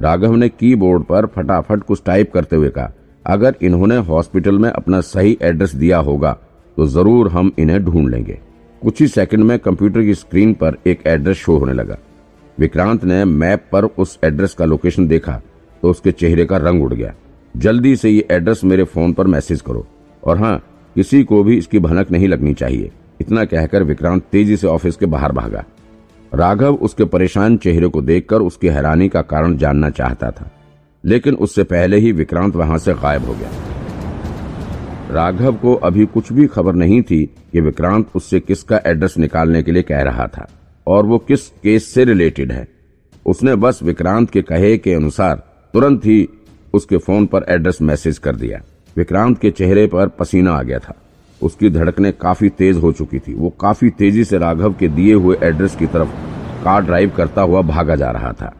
राघव 0.00 0.34
ने 0.34 0.48
कीबोर्ड 0.48 1.02
पर 1.04 1.26
फटाफट 1.26 1.82
कुछ 1.82 2.02
टाइप 2.06 2.32
करते 2.32 2.56
हुए 2.56 2.68
कहा, 2.68 2.92
अगर 3.24 3.54
इन्होंने 3.62 3.96
हॉस्पिटल 3.98 4.58
में 4.58 4.68
अपना 4.70 5.00
सही 5.02 5.36
एड्रेस 5.42 5.74
दिया 5.74 5.98
होगा 6.00 6.32
तो 6.76 6.86
ज़रूर 6.88 7.28
हम 7.28 7.52
इन्हें 7.58 7.84
ढूंढ 7.84 8.08
लेंगे। 8.08 8.38
कुछ 8.82 9.00
ही 9.00 9.06
सेकंड 9.08 9.44
में 9.44 9.58
कंप्यूटर 9.58 10.02
की 10.02 10.14
स्क्रीन 10.14 10.52
पर 10.54 10.76
एक 10.86 11.06
एड्रेस 11.06 11.36
शो 11.36 11.56
होने 11.58 11.72
लगा। 11.72 11.96
विक्रांत 12.58 13.04
ने 13.04 13.24
मैप 13.24 13.68
पर 13.72 13.84
उस 13.84 14.18
एड्रेस 14.24 14.54
का 14.54 14.64
लोकेशन 14.64 15.06
देखा। 15.06 15.40
तो 15.82 15.90
उसके 15.90 16.12
चेहरे 16.12 16.44
का 16.44 16.56
रंग 16.56 16.82
उड़ 16.82 16.94
गया। 16.94 17.14
जल्दी 17.56 17.96
से 17.96 18.10
ये 18.10 18.28
एड्रेस 18.30 18.64
मेरे 18.64 18.84
फ़ोन 18.84 19.12
पर 19.12 19.26
मैसेज 19.26 19.60
करो। 19.60 19.86
और 20.24 20.38
हाँ 20.38 20.64
किसी 20.94 21.24
को 21.24 21.42
भी 21.42 21.58
इसकी 21.58 21.78
भनक 21.78 22.10
नहीं 22.10 22.28
लगनी 22.28 22.54
चाहिए। 22.54 22.90
इतना 23.20 23.44
कहकर 23.44 23.82
विक्रांत 23.82 24.22
तेज़ी 24.22 24.56
से 24.56 24.66
ऑफ़िस 24.66 24.96
के 24.96 25.06
बाहर 25.06 25.32
भागा। 25.32 25.64
राघव 26.34 26.74
उसके 26.74 27.04
परेशान 27.04 27.56
चेहरे 27.56 27.88
को 27.88 28.02
देखकर 28.02 28.36
उसकी 28.36 28.68
हैरानी 28.68 29.08
का 29.08 29.22
कारण 29.22 29.56
जानना 29.56 29.90
चाहता 29.90 30.30
था। 30.30 30.50
लेकिन 31.04 31.34
उससे 31.34 31.62
पहले 31.62 31.96
ही 31.96 32.12
विक्रांत 32.12 32.56
वहाँ 32.56 32.78
से 32.78 32.94
गायब 32.94 33.24
हो 33.24 33.34
गया। 33.34 33.50
राघव 35.10 35.54
को 35.54 35.74
अभी 35.74 36.06
कुछ 36.06 36.32
भी 36.32 36.46
खबर 36.46 36.74
नहीं 36.74 37.02
थी 37.02 37.34
कि 37.52 37.60
विक्रांत 37.60 38.06
उससे 38.14 38.40
किसका 38.40 38.80
एड्रेस 38.86 39.14
निकालने 39.18 39.62
के 39.62 39.72
लिए 39.72 39.82
कह 39.82 40.02
रहा 40.02 40.26
था। 40.26 40.48
और 40.86 41.06
वो 41.06 41.18
किस 41.18 41.48
केस 41.48 41.94
से 41.94 42.04
रिलेटेड 42.04 42.52
है। 42.52 42.68
उसने 43.26 43.54
बस 43.54 43.82
विक्रांत 43.82 44.30
के 44.30 44.42
कहे 44.42 44.78
के 44.78 44.94
अनुसार 44.94 45.51
तुरंत 45.74 46.06
ही 46.06 46.28
उसके 46.74 46.96
फ़ोन 46.96 47.26
पर 47.26 47.44
एड्रेस 47.48 47.78
मैसेज 47.82 48.18
कर 48.18 48.36
दिया। 48.36 48.60
विक्रांत 48.96 49.38
के 49.38 49.50
चेहरे 49.50 49.86
पर 49.86 50.08
पसीना 50.08 50.52
आ 50.52 50.62
गया 50.62 50.78
था। 50.78 50.94
उसकी 51.42 51.70
धड़कने 51.70 52.10
काफ़ी 52.12 52.48
तेज 52.48 52.76
हो 52.76 52.92
चुकी 52.92 53.18
थी। 53.18 53.34
वो 53.34 53.50
काफ़ी 53.50 53.90
तेज़ी 53.90 54.24
से 54.24 54.38
राघव 54.38 54.74
के 54.74 54.88
दिए 54.88 55.14
हुए 55.14 55.36
एड्रेस 55.42 55.76
की 55.76 55.86
तरफ़ 55.86 56.08
कार 56.64 56.84
ड्राइव 56.84 57.12
करता 57.16 57.42
हुआ 57.42 57.62
भागा 57.62 57.96
जा 57.96 58.10
रहा 58.10 58.32
था। 58.32 58.52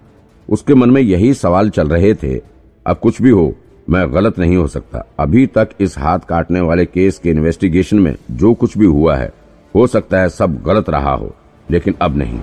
उसके 0.49 0.75
मन 0.75 0.91
में 0.91 1.01
यही 1.03 1.35
सवाल 1.35 1.71
चल 1.71 1.89
रहे 1.89 2.15
थे, 2.15 2.41
अब 2.87 2.99
कुछ 2.99 3.21
भी 3.23 3.31
हो, 3.31 3.55
मैं 3.91 4.15
गलत 4.15 4.39
नहीं 4.39 4.57
हो 4.57 4.67
सकता। 4.67 5.05
अभी 5.19 5.47
तक 5.47 5.69
इस 5.81 5.99
हाथ 5.99 6.19
काटने 6.19 6.61
वाले 6.61 6.85
केस 6.85 7.19
के 7.19 7.31
इन्वेस्टिगेशन 7.31 7.99
में 7.99 8.15
जो 8.31 8.55
कुछ 8.55 8.79
भी 8.79 8.87
हुआ 8.87 9.17
है, 9.17 9.33
हो 9.75 9.87
सकता 9.87 10.21
है 10.21 10.29
सब 10.29 10.63
गलत 10.63 10.91
रहा 10.91 11.15
हो, 11.15 11.35
लेकिन 11.71 11.95
अब 12.03 12.17
नहीं। 12.17 12.41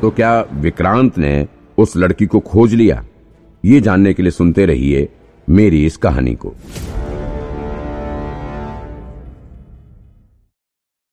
तो 0.00 0.10
क्या 0.10 0.40
विक्रांत 0.54 1.18
ने 1.18 1.46
उस 1.78 1.96
लड़की 1.96 2.26
को 2.26 2.40
खोज 2.40 2.74
लिया। 2.74 3.04
ये 3.64 3.80
जानने 3.80 4.14
के 4.14 4.22
लिए 4.22 4.30
सुनते 4.30 4.66
रहिए 4.66 5.08
मेरी 5.48 5.84
इस 5.86 5.96
कहानी 5.96 6.34
को। 6.34 6.54